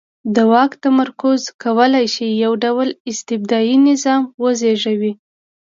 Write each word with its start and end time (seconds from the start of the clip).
د 0.35 0.37
واک 0.51 0.71
تمرکز 0.83 1.41
کولای 1.63 2.05
شي 2.13 2.27
یو 2.43 2.51
ډ 2.63 2.65
ول 2.77 2.89
استبدادي 3.11 3.77
نظام 3.89 4.21
وزېږوي. 4.41 5.13